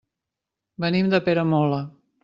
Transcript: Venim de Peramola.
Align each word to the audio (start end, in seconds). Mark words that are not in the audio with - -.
Venim 0.85 1.13
de 1.13 1.23
Peramola. 1.29 1.83